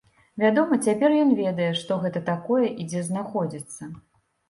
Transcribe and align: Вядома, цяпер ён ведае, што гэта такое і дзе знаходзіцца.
Вядома, 0.43 0.77
цяпер 0.87 1.09
ён 1.25 1.35
ведае, 1.41 1.69
што 1.83 1.99
гэта 2.07 2.25
такое 2.33 2.67
і 2.79 2.91
дзе 2.91 3.07
знаходзіцца. 3.15 3.97